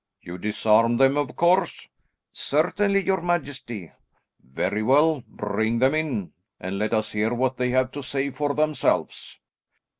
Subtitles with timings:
[0.19, 1.87] "You disarmed them, of course?"
[2.33, 3.91] "Certainly, your majesty."
[4.43, 8.55] "Very well; bring them in and let us hear what they have to say for
[8.55, 9.37] themselves."